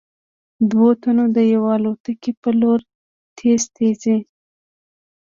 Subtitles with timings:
[0.69, 2.79] دوو تنو د يوې الوتکې په لور
[3.37, 4.17] تېز تېز �